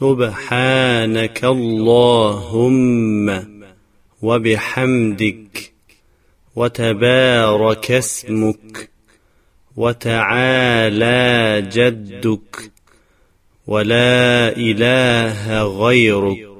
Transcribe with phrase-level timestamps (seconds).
[0.00, 3.26] سبحانك اللهم
[4.22, 5.72] وبحمدك
[6.56, 8.90] وتبارك اسمك
[9.76, 11.22] وتعالى
[11.72, 12.72] جدك
[13.66, 16.53] ولا إله غيرك